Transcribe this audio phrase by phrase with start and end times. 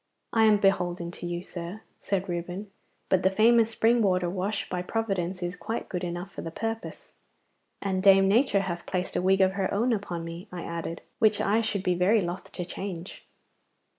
[0.33, 2.71] 'I am beholden to you, sir,' said Reuben,
[3.07, 7.11] 'but the famous spring water wash by Providence is quite good enough for the purpose.'
[7.83, 11.39] 'And Dame Nature hath placed a wig of her own upon me,' I added, 'which
[11.39, 13.27] I should be very loth to change.